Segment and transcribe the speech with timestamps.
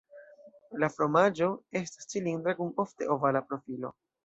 [0.83, 1.51] La fromaĝo
[1.81, 3.97] estas cilindra kun ofte ovala profilo.